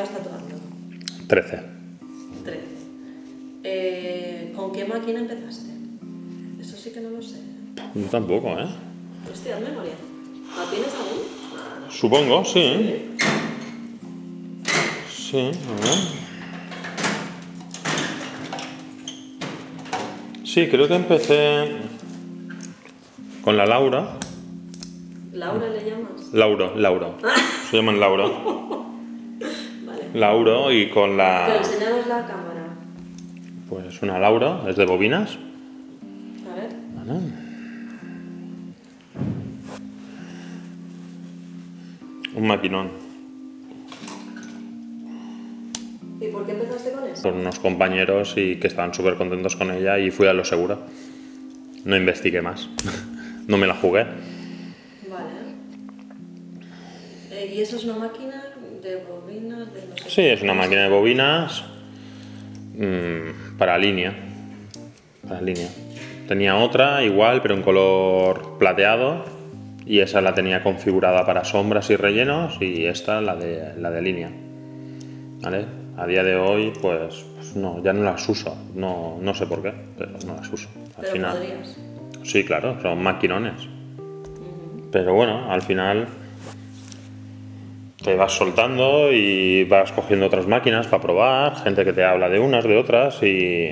[0.00, 0.54] llevas tatuando?
[1.26, 1.62] 13.
[2.44, 2.60] 13.
[3.64, 5.70] Eh, ¿Con qué máquina empezaste?
[6.60, 7.36] Eso sí que no lo sé.
[7.94, 8.66] Yo tampoco, ¿eh?
[9.30, 9.92] Hostia, memoria.
[10.56, 11.90] ¿La tienes aún?
[11.90, 13.16] Supongo, sí.
[15.10, 15.98] Sí, a ver.
[20.44, 21.76] Sí, creo que empecé
[23.42, 24.16] con la Laura.
[25.32, 26.32] ¿Laura le llamas?
[26.32, 27.16] Lauro, Lauro.
[27.70, 28.79] Se llaman Lauro.
[30.14, 31.56] Lauro y con Pero la.
[31.58, 32.66] enseñaros la cámara.
[33.68, 35.38] Pues una Lauro, es de bobinas.
[36.50, 36.70] A ver.
[36.94, 37.20] Vale.
[42.34, 42.90] Un maquinón.
[46.20, 47.22] ¿Y por qué empezaste con eso?
[47.22, 50.80] Con unos compañeros y que estaban súper contentos con ella y fui a lo seguro.
[51.84, 52.68] No investigué más.
[53.46, 54.04] no me la jugué.
[55.08, 55.30] Vale.
[57.30, 58.49] Eh, ¿Y eso es una máquina
[58.82, 59.72] de bobinas?
[59.72, 61.64] De no sé Sí, es una máquina de bobinas
[62.74, 64.14] mm, para línea.
[65.26, 65.68] Para línea.
[66.28, 69.24] Tenía otra igual, pero en color plateado.
[69.86, 72.58] Y esa la tenía configurada para sombras y rellenos.
[72.60, 74.30] Y esta la de, la de línea.
[75.42, 75.64] ¿Vale?
[75.96, 78.56] A día de hoy, pues, pues no, ya no las uso.
[78.74, 80.68] No, no sé por qué, pero no las uso.
[80.96, 81.36] Al Pero final.
[81.36, 81.78] podrías.
[82.22, 83.68] Sí, claro, son maquinones.
[84.92, 86.06] Pero bueno, al final
[88.02, 92.38] te vas soltando y vas cogiendo otras máquinas para probar, gente que te habla de
[92.38, 93.70] unas, de otras y,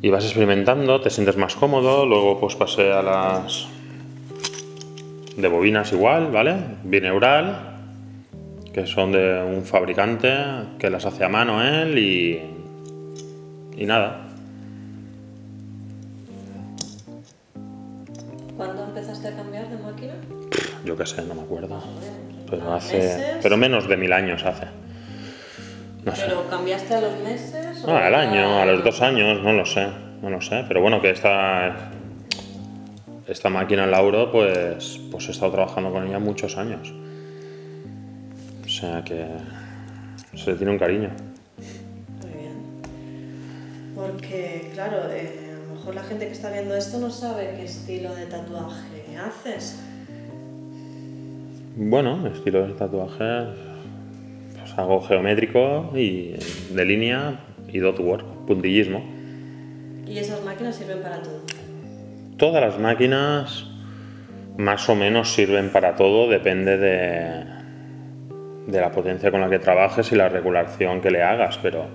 [0.00, 3.68] y vas experimentando, te sientes más cómodo, luego pues pasé a las
[5.36, 6.56] de bobinas igual, ¿vale?
[6.84, 7.76] Bineural,
[8.72, 10.34] que son de un fabricante
[10.78, 12.40] que las hace a mano él y,
[13.76, 14.28] y nada,
[18.56, 20.12] ¿Cuándo empezaste a cambiar de máquina?
[20.84, 21.82] yo qué sé, no me acuerdo.
[22.52, 22.98] Pero ¿a hace.
[22.98, 23.38] meses?
[23.42, 24.66] Pero menos de mil años hace.
[26.04, 26.24] No sé.
[26.26, 27.82] ¿Pero cambiaste a los meses?
[27.86, 29.86] No, al año, a los dos años, no lo sé.
[30.20, 30.62] No lo sé.
[30.68, 31.90] Pero bueno, que esta.
[33.26, 35.00] Esta máquina Lauro, pues.
[35.10, 36.92] Pues he estado trabajando con ella muchos años.
[38.64, 39.24] O sea que.
[40.36, 41.10] Se le tiene un cariño.
[42.20, 42.82] Muy bien.
[43.94, 47.64] Porque, claro, eh, a lo mejor la gente que está viendo esto no sabe qué
[47.64, 49.78] estilo de tatuaje haces.
[51.74, 53.46] Bueno, estilo de tatuaje.
[54.58, 56.34] Pues hago geométrico y
[56.70, 59.02] de línea y dot work, puntillismo.
[60.06, 61.40] Y esas máquinas sirven para todo.
[62.36, 63.66] Todas las máquinas
[64.58, 67.44] más o menos sirven para todo, depende de,
[68.66, 71.86] de la potencia con la que trabajes y la regulación que le hagas, pero,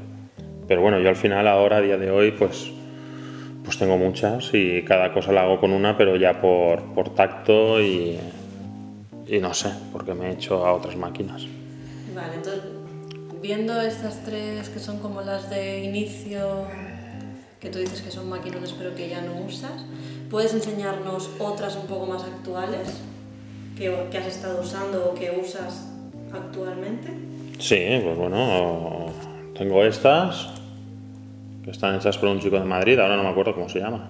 [0.68, 2.72] pero bueno, yo al final ahora, a día de hoy, pues,
[3.64, 7.80] pues tengo muchas y cada cosa la hago con una, pero ya por, por tacto
[7.80, 8.18] y,
[9.28, 11.44] y no sé, porque me he hecho a otras máquinas.
[12.16, 12.64] Vale, entonces,
[13.42, 16.66] viendo estas tres que son como las de inicio,
[17.60, 19.86] que tú dices que son maquinones pero que ya no usas,
[20.30, 23.02] ¿puedes enseñarnos otras un poco más actuales
[23.78, 25.90] que, que has estado usando o que usas
[26.34, 27.10] actualmente?
[27.60, 29.08] Sí, pues bueno,
[29.58, 30.50] tengo estas,
[31.64, 34.10] que están hechas por un chico de Madrid, ahora no me acuerdo cómo se llama.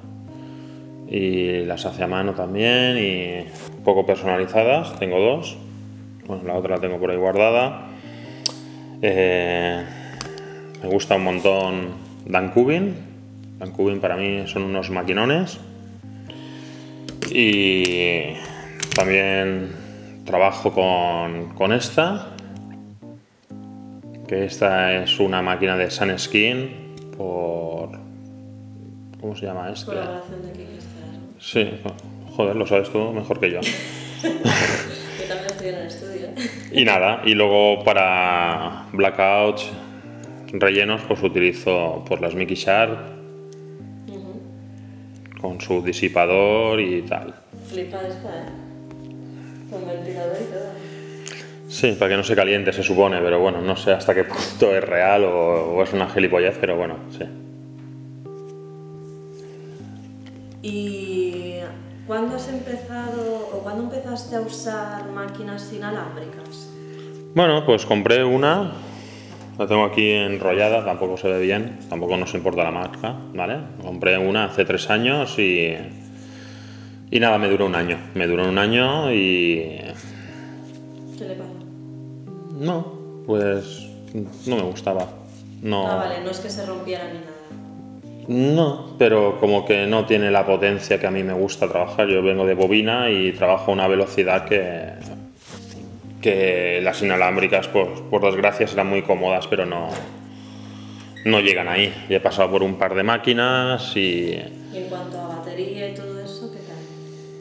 [1.10, 3.46] Y las hace mano también y
[3.78, 5.58] un poco personalizadas, tengo dos.
[6.28, 7.88] Bueno, la otra la tengo por ahí guardada.
[9.02, 9.84] Eh,
[10.84, 11.88] me gusta un montón
[12.26, 12.96] Dan Cubin.
[13.58, 15.60] Dan Cubin para mí son unos maquinones.
[17.32, 18.34] Y
[18.96, 19.72] también
[20.26, 22.28] trabajo con, con esta,
[24.28, 27.92] que esta es una máquina de Sunskin por...
[29.22, 29.86] ¿Cómo se llama este?
[29.88, 30.97] Colaboración de.
[31.40, 31.70] Sí,
[32.36, 33.60] joder, lo sabes tú mejor que yo.
[34.24, 36.28] Yo también estoy en el estudio.
[36.72, 39.70] Y nada, y luego para blackouts,
[40.54, 43.18] rellenos, pues utilizo por las Mickey Sharp
[45.40, 47.34] con su disipador y tal.
[47.70, 48.50] Flipa esta, ¿eh?
[49.70, 50.88] Con ventilador y todo.
[51.70, 54.76] Sí, para que no se caliente se supone, pero bueno, no sé hasta qué punto
[54.76, 57.26] es real o, o es una gilipollez, pero bueno, sí.
[60.70, 61.60] ¿Y
[62.06, 66.70] cuándo has empezado o cuándo empezaste a usar máquinas inalámbricas?
[67.34, 68.74] Bueno, pues compré una,
[69.58, 73.60] la tengo aquí enrollada, tampoco se ve bien, tampoco nos importa la marca, ¿vale?
[73.82, 75.74] Compré una hace tres años y,
[77.12, 77.98] y nada, me duró un año.
[78.14, 79.80] Me duró un año y
[81.18, 81.50] ¿Qué le pasa?
[82.60, 82.94] no,
[83.26, 83.88] pues
[84.46, 85.08] no me gustaba.
[85.62, 87.32] No, Ah, vale, no es que se rompiera ni nada.
[88.28, 92.08] No, pero como que no tiene la potencia que a mí me gusta trabajar.
[92.08, 94.90] Yo vengo de bobina y trabajo a una velocidad que,
[96.22, 99.90] que las inalámbricas, pues, por desgracia, serán muy cómodas, pero no,
[101.24, 101.94] no llegan ahí.
[102.10, 104.38] Ya he pasado por un par de máquinas y...
[104.74, 106.76] ¿Y en cuanto a batería y todo eso, qué tal?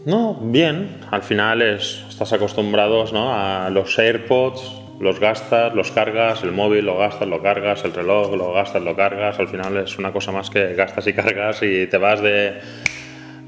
[0.04, 1.00] No, bien.
[1.10, 3.34] Al final es, estás acostumbrados ¿no?
[3.34, 8.34] a los AirPods, los gastas, los cargas, el móvil lo gastas, lo cargas, el reloj
[8.34, 9.38] lo gastas, lo cargas.
[9.38, 12.60] Al final es una cosa más que gastas y cargas y te vas de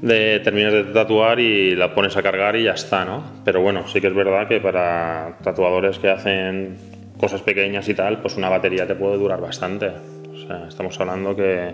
[0.01, 3.23] de terminas de tatuar y la pones a cargar y ya está, ¿no?
[3.43, 6.77] Pero bueno, sí que es verdad que para tatuadores que hacen
[7.19, 9.87] cosas pequeñas y tal, pues una batería te puede durar bastante.
[10.31, 11.73] O sea, estamos hablando que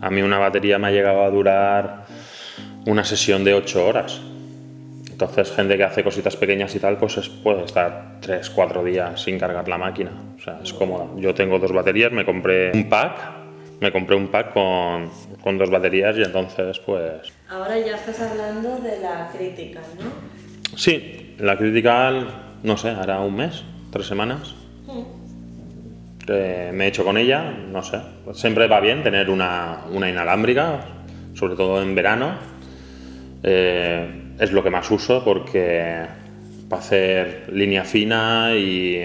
[0.00, 2.04] a mí una batería me ha llegado a durar
[2.86, 4.22] una sesión de 8 horas.
[5.16, 9.38] Entonces, gente que hace cositas pequeñas y tal, pues puede estar 3, 4 días sin
[9.38, 10.10] cargar la máquina.
[10.36, 11.06] O sea, es cómoda.
[11.16, 13.46] Yo tengo dos baterías, me compré un pack
[13.80, 15.10] me compré un pack con,
[15.42, 17.32] con, dos baterías y entonces pues...
[17.48, 20.76] Ahora ya estás hablando de la Critical, ¿no?
[20.76, 22.26] Sí, la Critical,
[22.62, 24.54] no sé, hará un mes, tres semanas.
[26.26, 28.00] me he hecho con ella, no sé.
[28.34, 30.80] Siempre va bien tener una, una inalámbrica,
[31.34, 32.34] sobre todo en verano.
[33.42, 36.04] Eh, es lo que más uso porque
[36.68, 39.02] para hacer línea fina y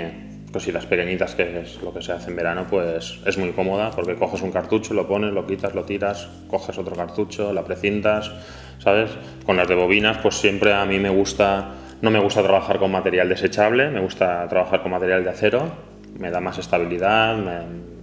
[0.51, 4.15] cositas pequeñitas que es lo que se hace en verano, pues es muy cómoda porque
[4.15, 8.31] coges un cartucho, lo pones, lo quitas, lo tiras, coges otro cartucho, la precintas,
[8.79, 9.11] ¿sabes?
[9.45, 11.69] Con las de bobinas, pues siempre a mí me gusta,
[12.01, 15.71] no me gusta trabajar con material desechable, me gusta trabajar con material de acero,
[16.19, 17.37] me da más estabilidad,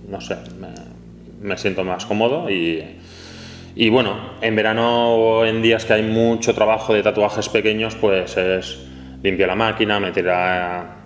[0.08, 0.36] no sé,
[1.40, 2.82] me, siento más cómodo y,
[3.80, 8.36] y bueno, en verano o en días que hay mucho trabajo de tatuajes pequeños, pues
[8.36, 8.84] es
[9.22, 10.96] limpia la máquina, meter a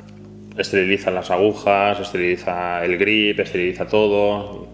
[0.56, 4.68] esteriliza las agujas, esteriliza el grip, esteriliza todo.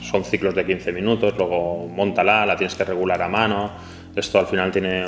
[0.00, 3.72] Son ciclos de 15 minutos, luego montala, la tienes que regular a mano.
[4.16, 5.04] Esto al final tiene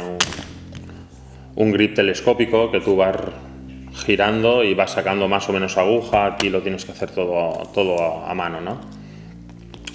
[1.56, 3.16] un, grip telescópico que tú vas
[4.04, 6.26] girando y vas sacando más o menos aguja.
[6.26, 8.80] Aquí lo tienes que hacer todo, todo a mano, ¿no?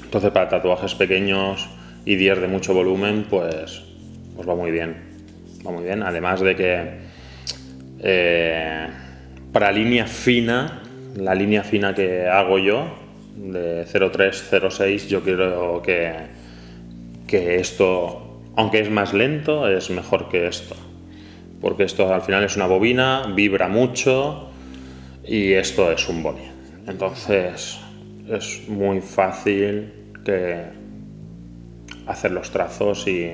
[0.03, 1.69] Entonces para tatuajes pequeños
[2.05, 3.83] y días de mucho volumen, pues,
[4.35, 4.95] pues va muy bien.
[5.65, 6.03] Va muy bien.
[6.03, 6.89] Además de que
[8.01, 8.87] eh,
[9.51, 10.81] para línea fina,
[11.15, 12.85] la línea fina que hago yo,
[13.35, 16.13] de 0306, yo quiero que,
[17.27, 20.75] que esto, aunque es más lento, es mejor que esto.
[21.61, 24.49] Porque esto al final es una bobina, vibra mucho
[25.25, 26.43] y esto es un boli.
[26.87, 27.79] Entonces
[28.29, 29.91] es muy fácil
[30.23, 30.63] que
[32.07, 33.31] hacer los trazos y,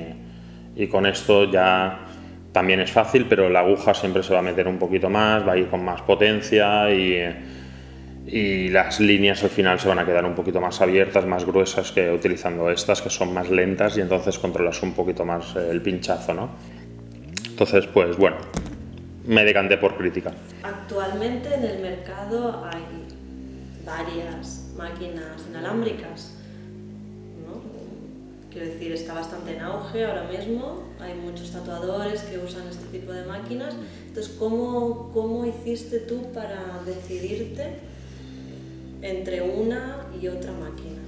[0.92, 2.00] con esto ya
[2.52, 5.54] también es fácil, pero la aguja siempre se va a meter un poquito más, va
[5.54, 7.24] a ir con más potencia y,
[8.28, 11.92] y las líneas al final se van a quedar un poquito más abiertas, más gruesas
[11.92, 16.34] que utilizando estas, que son más lentas y entonces controlas un poquito más el pinchazo,
[16.34, 16.50] ¿no?
[17.48, 18.38] Entonces, pues bueno,
[19.26, 20.32] me decanté por crítica.
[20.64, 22.84] Actualmente en el mercado hay
[23.86, 26.35] varias máquinas inalámbricas
[28.56, 33.12] Quiero decir, está bastante en auge ahora mismo, hay muchos tatuadores que usan este tipo
[33.12, 33.76] de máquinas.
[34.08, 37.74] Entonces, ¿cómo, cómo hiciste tú para decidirte
[39.02, 41.02] entre una y otra máquina?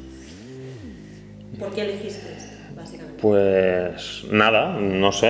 [1.58, 2.36] ¿Por qué elegiste
[2.75, 3.22] básicamente?
[3.22, 5.30] Pues nada, no sé,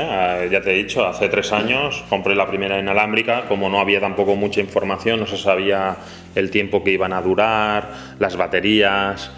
[0.51, 4.35] ya te he dicho, hace tres años compré la primera inalámbrica, como no había tampoco
[4.35, 5.97] mucha información, no se sabía
[6.33, 9.29] el tiempo que iban a durar, las baterías,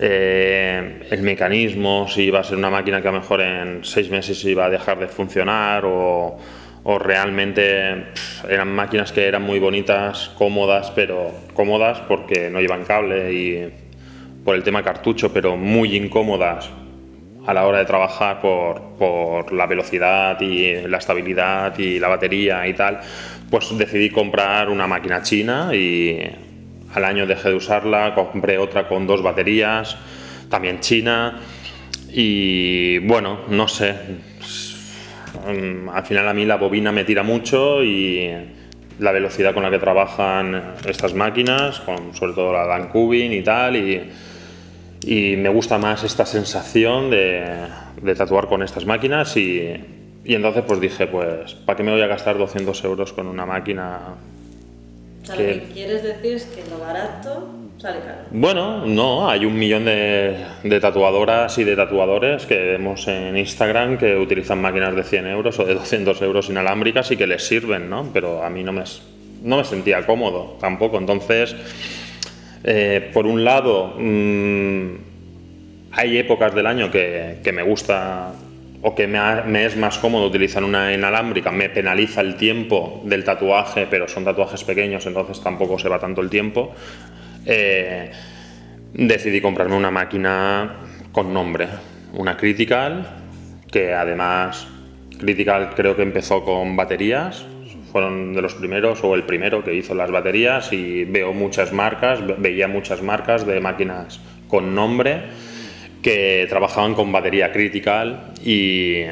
[0.00, 4.10] eh, el mecanismo, si iba a ser una máquina que a lo mejor en seis
[4.10, 6.38] meses iba a dejar de funcionar o,
[7.00, 8.06] realmente
[8.48, 13.70] eran máquinas que eran muy bonitas, cómodas, pero cómodas porque no llevan cable y
[14.42, 16.70] por el tema cartucho, pero muy incómodas
[17.46, 22.66] a la hora de trabajar por, por la velocidad y la estabilidad y la batería
[22.66, 23.00] y tal,
[23.50, 26.22] pues decidí comprar una máquina china y
[26.94, 29.96] al año dejé de usarla, compré otra con dos baterías,
[30.48, 31.40] también china.
[32.10, 33.94] Y bueno, no sé.
[35.46, 38.30] Mm, al final a mí la bobina me tira mucho y
[38.98, 43.42] la velocidad con la que trabajan estas máquinas, con sobre todo la Dan Cubin y
[43.42, 44.10] tal, y,
[45.36, 47.42] me gusta más esta sensación de,
[48.02, 49.72] de tatuar con estas máquinas y,
[50.24, 53.46] y, entonces pues dije, pues, ¿para qué me voy a gastar 200 euros con una
[53.46, 54.00] máquina
[55.36, 58.22] lo que quieres decir es que lo barato sale caro.
[58.30, 60.36] Bueno, no, hay un millón de,
[60.80, 65.64] tatuadoras y de tatuadores que vemos en Instagram que utilizan máquinas de 100 euros o
[65.64, 68.10] de 200 euros inalámbricas y que les sirven, ¿no?
[68.12, 68.84] Pero a mí no me,
[69.42, 70.98] no me sentía cómodo tampoco.
[70.98, 71.54] Entonces,
[72.64, 74.94] eh, por un lado, mm,
[75.92, 78.32] hay épocas del año que, que me gusta
[78.82, 83.86] o que me, es más cómodo utilizar una inalámbrica, me penaliza el tiempo del tatuaje,
[83.90, 86.72] pero son tatuajes pequeños, entonces tampoco se va tanto el tiempo,
[87.44, 88.10] eh,
[88.92, 90.76] decidí comprarme una máquina
[91.12, 91.66] con nombre,
[92.12, 93.06] una Critical,
[93.70, 94.66] que además
[95.18, 97.44] Critical creo que empezó con baterías,
[97.90, 102.24] fueron de los primeros o el primero que hizo las baterías y veo muchas marcas,
[102.24, 105.22] ve- veía muchas marcas de máquinas con nombre
[106.02, 109.04] que trabajaban con batería Critical y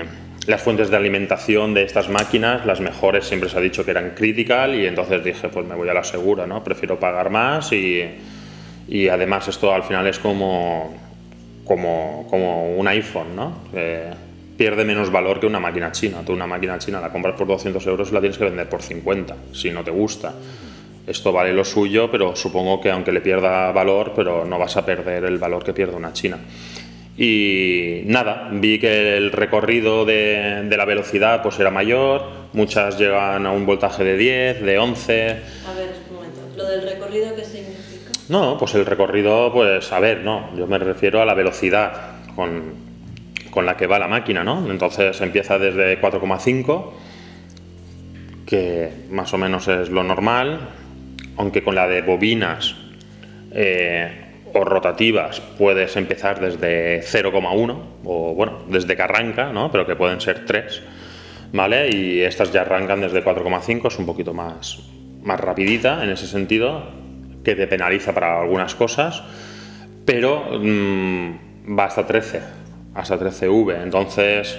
[0.47, 4.11] las fuentes de alimentación de estas máquinas, las mejores siempre se ha dicho que eran
[4.11, 6.63] Critical y entonces dije pues me voy a la segura, ¿no?
[6.63, 8.05] Prefiero pagar más y,
[8.89, 10.95] y además esto al final es como,
[11.65, 13.59] como, como un iPhone, ¿no?
[13.75, 14.11] Eh,
[14.57, 16.23] pierde menos valor que una máquina china.
[16.25, 18.83] Tú una máquina china la compras por 200 euros y la tienes que vender por
[18.83, 20.33] 50, si no te gusta.
[21.07, 24.85] Esto vale lo suyo, pero supongo que aunque le pierda valor, pero no vas a
[24.85, 26.39] perder el valor que pierde una china.
[27.17, 32.23] Y nada, vi que el recorrido de, de la velocidad pues era mayor,
[32.53, 36.41] muchas llegan a un voltaje de 10, de 11, A ver, un momento.
[36.57, 38.11] ¿Lo del recorrido qué significa?
[38.29, 42.75] no, pues el recorrido, pues a ver, no, yo me refiero a la velocidad con,
[43.51, 44.71] con la que va la máquina, ¿no?
[44.71, 46.91] Entonces empieza desde 4,5,
[48.45, 50.69] que más o menos es lo normal,
[51.37, 52.75] aunque con la de bobinas
[53.53, 59.71] eh, o rotativas puedes empezar desde 0,1, o bueno, desde que arranca, ¿no?
[59.71, 60.83] Pero que pueden ser 3,
[61.53, 61.91] ¿vale?
[61.95, 64.81] Y estas ya arrancan desde 4,5, es un poquito más,
[65.23, 66.85] más rapidita en ese sentido,
[67.45, 69.23] que te penaliza para algunas cosas,
[70.05, 72.41] pero mm, va hasta 13,
[72.95, 74.59] hasta 13V, entonces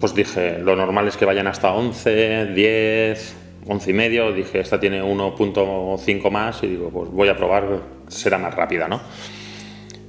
[0.00, 4.32] pues dije, lo normal es que vayan hasta 11, 10, 11 y medio.
[4.32, 9.00] Dije, esta tiene 1.5 más y digo, pues voy a probar, será más rápida, ¿no?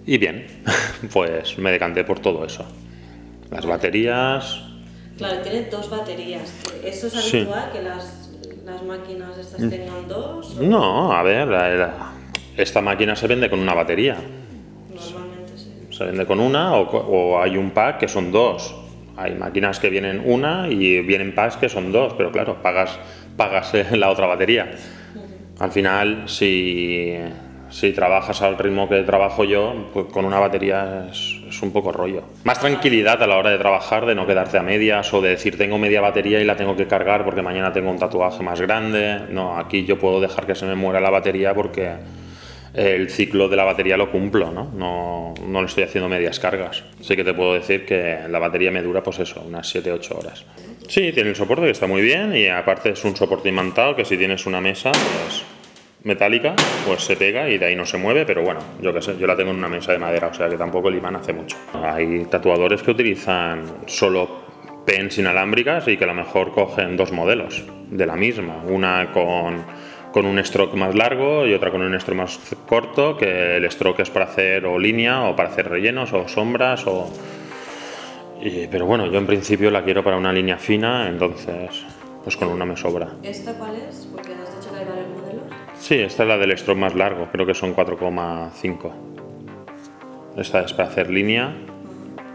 [0.06, 0.46] Y bien,
[1.14, 2.66] pues me decanté por todo eso.
[3.52, 4.62] Las baterías,
[5.18, 6.54] Claro, tiene dos baterías.
[6.84, 7.38] ¿Eso es Sí.
[7.38, 8.30] habitual que las,
[8.66, 10.58] las máquinas estas tengan dos?
[10.60, 12.12] o no, a ver, la- la-
[12.58, 14.18] esta máquina se vende con una batería.
[14.94, 15.72] Normalmente sí.
[15.96, 18.76] Se vende con una o, o hay un pack que son dos.
[19.18, 23.00] Hay máquinas que vienen una y vienen packs que son dos, pero claro, pagas,
[23.36, 24.72] pagas la otra batería.
[25.60, 27.16] Al final, si,
[27.70, 32.24] si trabajas al ritmo que trabajo yo, pues con una batería es, un poco rollo.
[32.44, 35.58] Más tranquilidad a la hora de trabajar, de no quedarte a medias o de decir
[35.58, 39.22] tengo media batería y la tengo que cargar porque mañana tengo un tatuaje más grande.
[39.30, 41.94] No, aquí yo puedo dejar que se me muera la batería porque
[42.74, 44.70] el ciclo de la batería lo cumplo, ¿no?
[44.76, 46.84] No, no le estoy haciendo medias cargas.
[47.00, 50.46] Sí que te puedo decir que la batería me dura, pues eso, unas 7-8 horas.
[50.88, 54.06] Sí, tiene el soporte que está muy bien y aparte es un soporte imantado que
[54.06, 55.44] si tienes una mesa pues,
[56.04, 59.18] metálica, pues se pega y de ahí no se mueve, pero bueno, yo qué sé,
[59.18, 61.34] yo la tengo en una mesa de madera, o sea que tampoco el imán hace
[61.34, 61.58] mucho.
[61.74, 64.46] Hay tatuadores que utilizan solo
[64.86, 69.64] pens inalámbricas y que a lo mejor cogen dos modelos de la misma, una con,
[70.12, 74.02] con un stroke más largo y otra con un stroke más corto, que el stroke
[74.02, 77.12] es para hacer o línea o para hacer rellenos o sombras o...
[78.48, 81.84] y- pero bueno, yo en principio la quiero para una línea fina, entonces
[82.24, 83.10] pues con una me sobra.
[83.24, 84.08] ¿Esta cuál es?
[84.12, 85.44] Porque has dicho que hay varios modelos.
[85.80, 88.92] Sí, esta es la del stroke más largo, creo que son 4,5.
[90.38, 91.54] Esta es para hacer línea,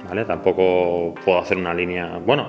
[0.09, 0.25] ¿vale?
[0.25, 2.19] Tampoco puedo hacer una línea.
[2.25, 2.47] Bueno,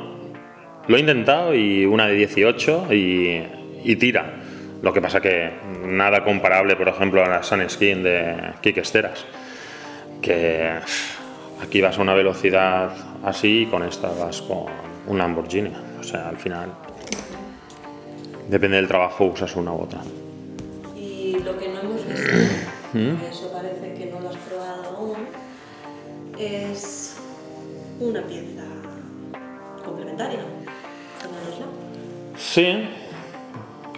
[0.87, 3.43] lo he intentado y una de 18 y,
[3.83, 4.35] y tira.
[4.81, 5.51] Lo que pasa que
[5.85, 9.25] nada comparable, por ejemplo, a la Sunskin de Kik Esteras.
[10.21, 10.73] Que
[11.61, 12.91] aquí vas a una velocidad
[13.23, 14.65] así y con esta vas con
[15.07, 15.71] un Lamborghini.
[15.99, 16.71] O sea, al final,
[18.49, 20.01] depende del trabajo, usas una u otra.
[20.95, 22.31] Y lo que no hemos visto,
[22.93, 23.23] ¿Mm?
[23.29, 25.17] eso parece que no lo has probado aún,
[26.37, 27.17] es
[27.99, 28.63] una pieza
[29.85, 30.39] complementaria.
[32.37, 32.89] Sí,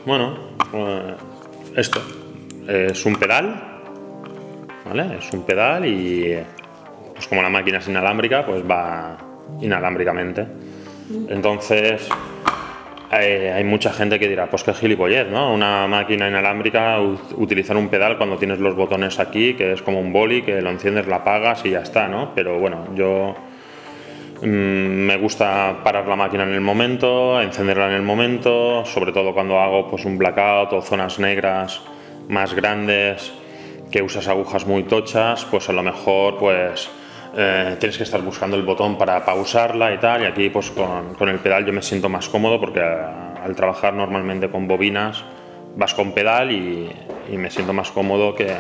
[0.06, 0.38] bueno,
[0.74, 1.16] eh,
[1.78, 2.02] esto
[2.68, 3.82] es un pedal,
[4.86, 5.18] ¿vale?
[5.18, 6.38] Es un pedal y
[7.24, 9.18] pues como la máquina es inalámbrica, pues va
[9.62, 10.46] inalámbricamente.
[11.30, 12.10] Entonces,
[13.12, 15.54] eh, hay mucha gente que dirá, pues qué gilipollez, ¿no?
[15.54, 17.00] Una máquina inalámbrica,
[17.38, 20.70] utilizar un pedal cuando tienes los botones aquí, que es como un boli, que lo
[20.70, 22.34] enciendes, la apagas y ya está, ¿no?
[22.36, 23.36] Pero bueno, yo
[24.44, 29.34] Mm, me gusta parar la máquina en el momento, encenderla en el momento, sobre todo
[29.34, 31.82] cuando hago pues, un blackout o zonas negras
[32.28, 33.32] más grandes,
[33.90, 36.90] que usas agujas muy tochas, pues a lo mejor pues
[37.36, 41.14] eh, tienes que estar buscando el botón para pausarla y tal, y aquí pues con,
[41.16, 45.24] con el pedal yo me siento más cómodo porque a- al trabajar normalmente con bobinas
[45.76, 46.92] vas con pedal y,
[47.32, 48.56] y me siento más cómodo que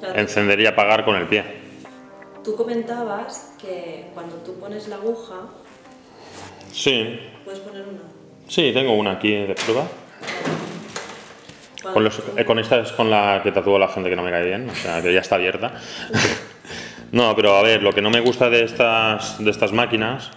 [0.00, 0.18] Claro.
[0.18, 1.44] encender y apagar con el pie.
[2.42, 5.36] tú comentabas que cuando tú pones la aguja,
[6.72, 8.00] Sí, puedes poner una.
[8.48, 9.84] sí, tengo una aquí de prueba.
[11.92, 14.30] Con, los- eh, con esta es con la que tatúa la gente que no me
[14.30, 15.72] cae bien, o sea, que ya está abierta.
[17.12, 20.30] No, pero a ver, lo que no me gusta de estas, de estas máquinas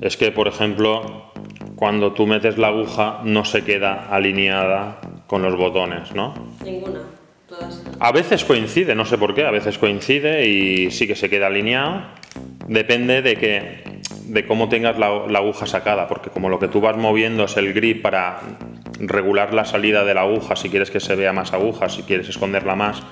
[0.00, 1.30] es que, por ejemplo,
[1.76, 6.34] cuando tú metes la aguja no se queda alineada con los botones, ¿no?
[6.64, 7.00] Ninguna.
[7.46, 7.84] Todas.
[7.98, 11.48] A veces coincide, no sé por qué, a veces coincide y sí que se queda
[11.48, 12.02] alineado.
[12.66, 16.80] Depende de que de cómo tengas la, la aguja sacada, porque como lo que tú
[16.80, 18.40] vas moviendo es el grip para
[19.00, 22.28] regular la salida de la aguja, si quieres que se vea más aguja, si quieres
[22.28, 23.02] esconderla más,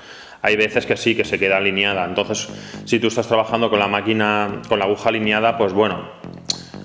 [0.42, 2.04] hay veces que sí que se queda alineada.
[2.04, 2.48] Entonces,
[2.84, 6.08] si tú estás trabajando con la máquina, con la aguja alineada, pues bueno,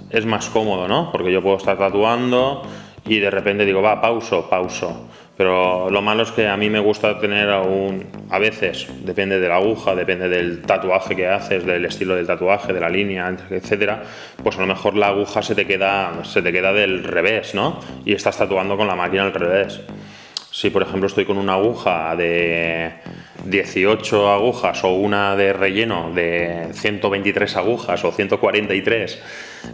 [0.10, 1.12] es más cómodo, ¿no?
[1.12, 2.64] Porque yo puedo estar tatuando
[3.06, 5.10] y de repente digo, va, pauso, pauso.
[5.36, 9.48] Pero lo malo es que a mí me gusta tener un, a veces, depende de
[9.48, 14.04] la aguja, depende del tatuaje que haces, del estilo del tatuaje, de la línea, etcétera,
[14.44, 17.80] pues a lo mejor la aguja se te queda, se te queda del revés, ¿no?
[18.06, 19.82] Y estás tatuando con la máquina al revés.
[20.52, 22.92] Si por ejemplo estoy con una aguja de
[23.44, 29.22] 18 agujas o una de relleno de 123 agujas o 143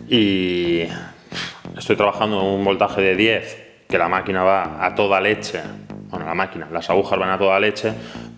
[0.10, 0.84] y
[1.78, 3.58] estoy trabajando en un voltaje de 10,
[3.88, 5.62] que la máquina va a toda leche,
[6.10, 7.94] bueno, la máquina, las agujas van a toda leche,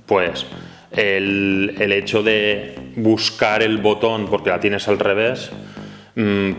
[0.06, 0.46] pues
[0.92, 5.52] el, el hecho de buscar el botón porque la tienes al revés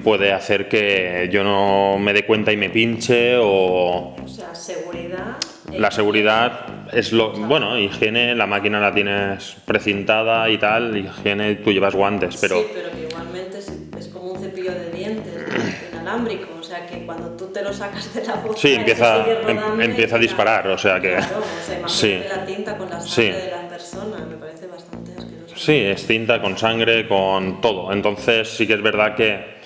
[0.02, 5.36] puede hacer que yo no me dé cuenta y me pinche o O sea, seguridad.
[5.76, 6.60] la seguridad
[6.92, 12.36] es lo bueno higiene la máquina la tienes precintada y tal higiene tú llevas guantes
[12.40, 15.34] pero Sí, pero que igualmente es, es como un cepillo de dientes
[15.92, 16.48] inalámbrico.
[16.58, 18.56] O sea, que cuando tú te lo sacas de la boca.
[18.56, 22.22] Sí, empieza- em- empieza a disparar, o sea que- Claro, o sea, sí.
[22.28, 23.26] la tinta con la Sí.
[23.26, 24.16] sangre de la persona.
[24.24, 25.12] Me parece bastante.
[25.54, 27.92] Sí, es tinta con sangre, con todo.
[27.92, 29.58] Entonces sí que es verdad que,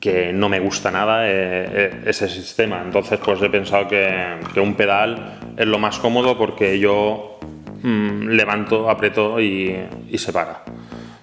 [0.00, 2.82] que no me gusta nada eh, eh, ese sistema.
[2.84, 7.38] Entonces pues he pensado que, que un pedal es lo más cómodo porque yo
[7.82, 9.76] mm, levanto, aprieto y,
[10.08, 10.62] y se para.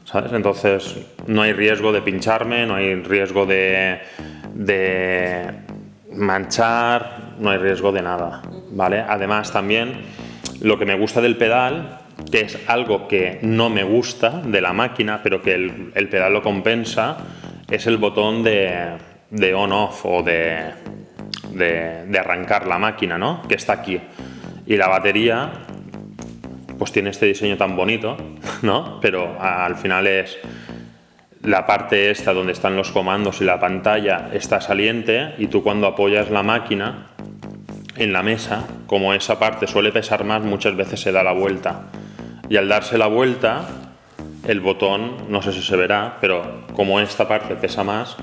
[0.05, 0.33] ¿Sabes?
[0.33, 3.99] Entonces no hay riesgo de pincharme, no hay riesgo de,
[4.53, 5.49] de
[6.11, 8.41] manchar, no hay riesgo de nada.
[8.71, 9.03] ¿Vale?
[9.07, 10.01] Además también
[10.61, 14.73] lo que me gusta del pedal que es algo que no me gusta de la
[14.73, 17.17] máquina, pero que el, pedal lo compensa,
[17.69, 20.71] es el botón de, on-off o de,
[21.51, 23.41] de, de arrancar la máquina, ¿no?
[23.47, 23.99] Que está aquí.
[24.65, 25.51] Y la batería,
[26.77, 28.17] pues tiene este diseño tan bonito,
[28.61, 28.99] ¿no?
[29.01, 30.37] Pero al final es
[31.43, 35.87] la parte esta donde están los comandos y la pantalla está saliente y tú cuando
[35.87, 37.07] apoyas la máquina
[37.97, 41.83] en la mesa, como esa parte suele pesar más, muchas veces se da la vuelta.
[42.49, 43.65] Y al darse la vuelta,
[44.47, 48.17] el botón, no sé si se verá, pero como esta parte pesa más,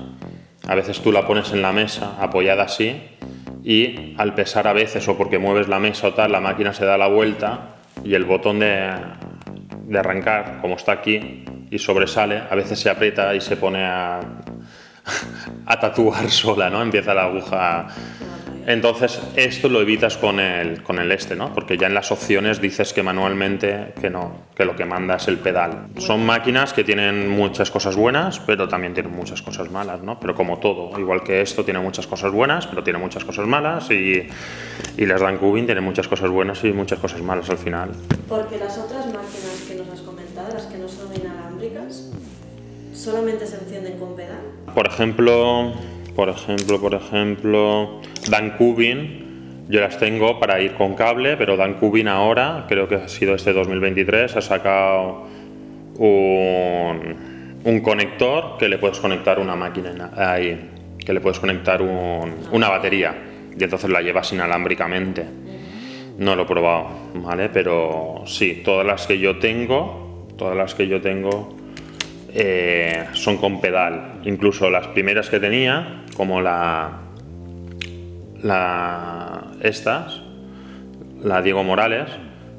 [0.67, 3.01] a veces tú la pones en la mesa apoyada así
[3.63, 6.85] y al pesar a veces o porque mueves la mesa o tal, la máquina se
[6.85, 8.91] da la vuelta y el botón de,
[9.85, 14.19] de arrancar, como está aquí y sobresale, a veces se aprieta y se pone a,
[15.65, 16.81] a tatuar sola, ¿no?
[16.81, 17.87] Empieza la aguja.
[18.71, 21.53] Entonces, esto lo evitas con el, con el este, ¿no?
[21.53, 25.27] Porque ya en las opciones dices que manualmente que no, que lo que manda es
[25.27, 25.87] el pedal.
[25.97, 30.21] Son máquinas que tienen muchas cosas buenas, pero también tienen muchas cosas malas, ¿no?
[30.21, 33.91] Pero como todo, igual que esto tiene muchas cosas buenas, pero tiene muchas cosas malas
[33.91, 34.25] y,
[34.95, 37.91] y las Dan Cubin tienen muchas cosas buenas y muchas cosas malas al final.
[38.29, 42.09] Porque las otras máquinas que nos has comentado, las que no son inalámbricas,
[42.93, 44.39] solamente se encienden con pedal.
[44.73, 45.73] Por ejemplo,
[46.15, 51.75] por ejemplo, por ejemplo, Dan Cubin, yo las tengo para ir con cable, pero Dan
[51.75, 55.23] Cubin ahora, creo que ha sido este 2023, ha sacado
[55.97, 60.69] un, un conector que le puedes conectar una máquina ahí,
[61.03, 63.15] que le puedes conectar un- una batería
[63.57, 65.25] y entonces la llevas inalámbricamente.
[66.17, 67.49] No lo he probado, ¿vale?
[67.49, 71.55] Pero sí, todas las que yo tengo, todas las que yo tengo
[72.33, 74.21] eh, son con pedal.
[74.23, 76.99] Incluso las primeras que tenía, como la,
[78.41, 80.21] la estas,
[81.21, 82.09] la Diego Morales,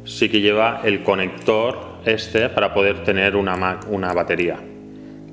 [0.04, 4.58] sí que lleva el conector este para poder tener una, una batería.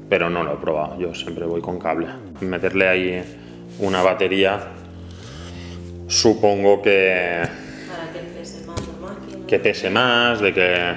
[0.09, 2.07] Pero no lo he probado, yo siempre voy con cable.
[2.41, 3.23] Meterle ahí
[3.79, 4.59] una batería,
[6.07, 7.43] supongo que
[7.87, 10.93] Para que pese más la máquina, que pese más, de que,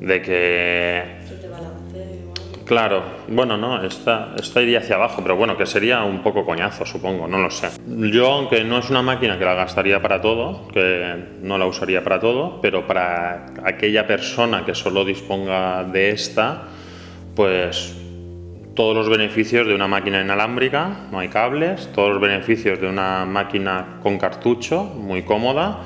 [0.00, 2.53] de que que te balancee igual.
[2.64, 6.86] Claro, bueno, no, está, está iría hacia abajo, pero bueno, que sería un poco coñazo,
[6.86, 7.68] supongo, no lo sé.
[7.86, 12.02] Yo, aunque no es una máquina que la gastaría para todo, que no la usaría
[12.02, 16.62] para todo, pero para aquella persona que solo disponga de esta,
[17.36, 17.96] pues
[18.74, 23.26] todos los beneficios de una máquina inalámbrica, no hay cables, todos los beneficios de una
[23.26, 25.80] máquina con cartucho, muy cómoda.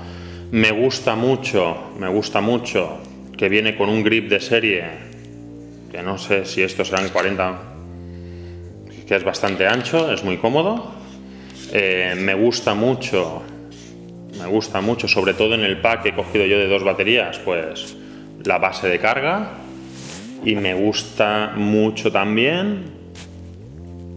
[0.53, 2.99] Me gusta mucho, me gusta mucho
[3.37, 5.08] que viene con un grip de serie,
[5.91, 7.59] que no sé si estos serán 40,
[9.07, 10.93] que es bastante ancho, es muy cómodo.
[11.73, 13.43] Eh, me gusta mucho,
[14.39, 17.39] me gusta mucho, sobre todo en el pack que he cogido yo de dos baterías,
[17.39, 17.97] pues
[18.45, 19.53] la base de carga,
[20.45, 22.85] y me gusta mucho también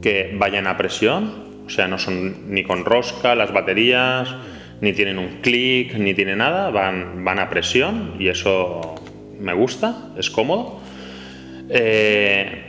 [0.01, 4.35] que vayan a presión, o sea, no son ni con rosca las baterías,
[4.81, 8.95] ni tienen un clic, ni tiene nada, van, van a presión y eso
[9.39, 10.80] me gusta, es cómodo.
[11.73, 12.61] Eh,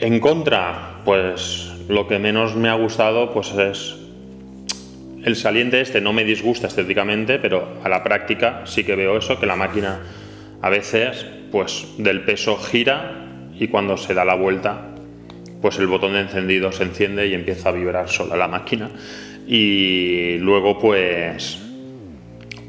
[0.00, 3.96] en contra, pues lo que menos me ha gustado pues es
[5.24, 6.00] el saliente este.
[6.00, 10.00] No me disgusta estéticamente, pero a la práctica sí que veo eso, que la máquina
[10.62, 13.26] a veces pues del peso gira
[13.58, 14.94] y cuando se da la vuelta
[15.60, 18.90] pues el botón de encendido se enciende y empieza a vibrar sola la máquina.
[19.46, 21.60] Y luego pues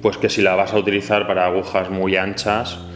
[0.02, 2.89] pues que si la vas a utilizar para agujas muy anchas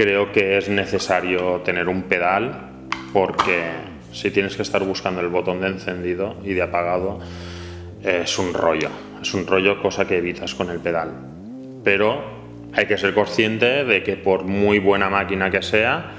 [0.00, 2.70] creo que es necesario tener un pedal
[3.12, 3.64] porque
[4.12, 7.20] si tienes que estar buscando el botón de encendido y de apagado
[8.02, 8.88] es un rollo.
[9.20, 11.10] Es un rollo cosa que evitas con el pedal.
[11.84, 12.18] Pero
[12.72, 16.12] hay que ser consciente de que por muy buena máquina que sea,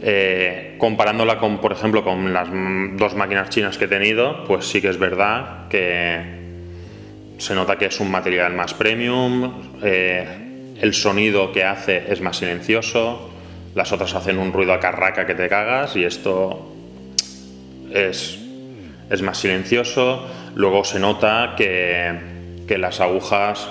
[0.00, 2.48] eh, comparándola con, por ejemplo, con las
[2.96, 6.44] dos máquinas chinas que he tenido, pues sí que es verdad que
[7.38, 10.43] se nota que es un material más premium, eh,
[10.80, 13.30] el sonido que hace es más silencioso,
[13.74, 16.72] las otras hacen un ruido a carraca que te cagas y esto
[17.92, 18.38] es,
[19.10, 22.12] es más silencioso, luego se nota que,
[22.66, 23.68] que las agujas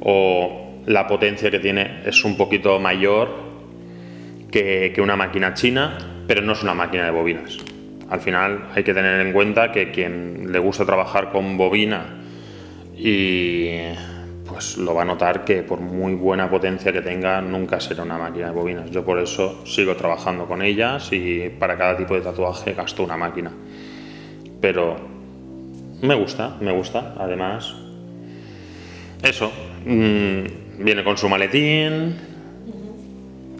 [0.00, 3.52] o la potencia que tiene es un poquito mayor
[4.50, 7.58] que, una máquina china, pero no es una máquina de bobinas.
[8.10, 12.22] Al final hay que tener en cuenta que quien le gusta trabajar con bobina
[12.94, 13.68] y
[14.52, 18.18] pues lo va a notar que por muy buena potencia que tenga nunca será una
[18.18, 18.90] máquina de bobinas.
[18.90, 23.16] Yo por eso sigo trabajando con ellas y para cada tipo de tatuaje gasto una
[23.16, 23.50] máquina.
[24.60, 24.96] Pero
[26.00, 27.14] me gusta, me gusta.
[27.18, 27.74] Además,
[29.22, 29.50] eso.
[29.84, 32.16] Mmm, Viene con su maletín,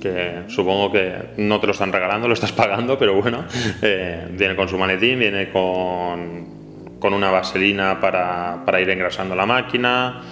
[0.00, 3.44] que supongo que no te lo están regalando, lo estás pagando, pero bueno,
[3.82, 9.46] eh, viene con su maletín, viene con, con una vaselina para, para, ir engrasando la
[9.46, 10.22] máquina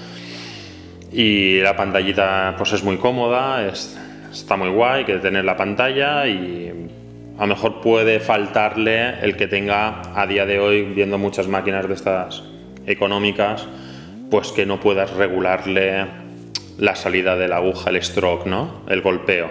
[1.13, 3.99] y la pantallita pues es muy cómoda, es,
[4.33, 6.73] está muy guay que tener la pantalla y
[7.39, 11.89] a lo mejor puede faltarle el que tenga a día de hoy, viendo muchas máquinas
[11.89, 12.43] de estas
[12.87, 13.67] económicas,
[14.31, 16.07] pues que no puedas regularle
[16.79, 18.83] la salida de la aguja, el stroke, ¿no?
[18.89, 19.51] El golpeo.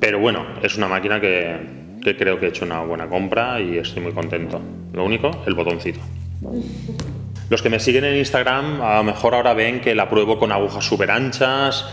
[0.00, 1.56] Pero bueno, es una máquina que,
[2.02, 4.60] que creo que he hecho una buena compra y estoy muy contento.
[4.92, 6.00] Lo único, el botoncito.
[7.50, 10.52] Los que me siguen en Instagram a lo mejor ahora ven que la pruebo con
[10.52, 11.84] agujas súper anchas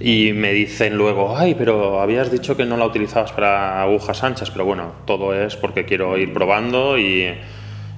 [0.00, 4.50] y me dicen luego, ay, pero habías dicho que no la utilizabas para agujas anchas,
[4.50, 7.32] pero bueno, todo es porque quiero ir probando y,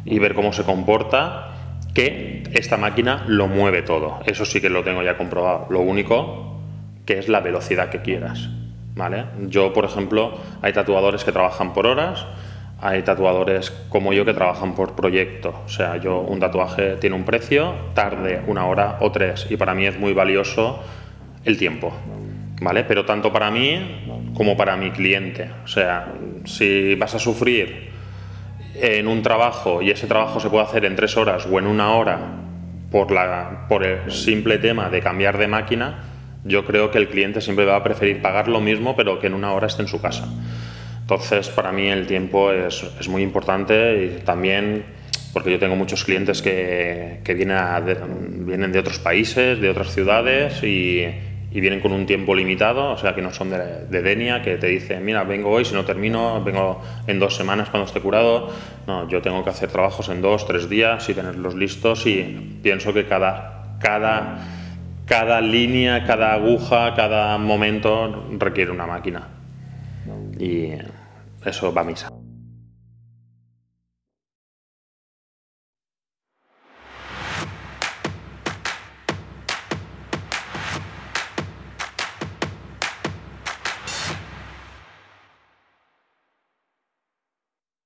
[0.04, 4.18] y ver cómo se comporta que esta máquina lo mueve todo.
[4.26, 5.68] Eso sí que lo tengo ya comprobado.
[5.70, 6.60] Lo único
[7.06, 8.50] que es la velocidad que quieras.
[8.94, 9.26] ¿vale?
[9.48, 12.26] Yo, por ejemplo, hay tatuadores que trabajan por horas,
[12.84, 15.54] hay tatuadores como yo que trabajan por proyecto.
[15.64, 19.74] O sea, yo un tatuaje tiene un precio, tarde una hora o tres, y para
[19.74, 20.82] mí es muy valioso
[21.46, 21.94] el tiempo.
[22.60, 22.84] ¿Vale?
[22.84, 25.50] Pero tanto para mí como para mi cliente.
[25.64, 26.12] O sea,
[26.44, 27.88] si vas a sufrir
[28.74, 31.94] en un trabajo y ese trabajo se puede hacer en tres horas o en una
[31.94, 32.18] hora
[32.90, 36.04] por, la, por el simple tema de cambiar de máquina,
[36.44, 39.34] yo creo que el cliente siempre va a preferir pagar lo mismo pero que en
[39.34, 40.28] una hora esté en su casa.
[41.04, 44.84] Entonces, para mí el tiempo es, es muy importante y también
[45.34, 47.96] porque yo tengo muchos clientes que, que vienen, de,
[48.46, 51.04] vienen de otros países, de otras ciudades y,
[51.54, 54.66] y vienen con un tiempo limitado, o sea que no son de, Denia, que te
[54.66, 58.50] dicen, mira, vengo hoy, si no termino, vengo en dos semanas cuando esté curado.
[58.88, 62.92] No, yo tengo que hacer trabajos en dos, tres días y tenerlos listos y pienso
[62.94, 64.38] que cada, cada,
[65.06, 69.28] cada línea, cada aguja, cada momento requiere una máquina.
[70.38, 70.72] Y
[71.44, 72.13] eso va a misa.